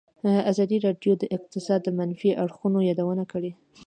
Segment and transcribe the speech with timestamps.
[0.51, 3.51] ازادي راډیو د اقتصاد د منفي اړخونو یادونه کړې.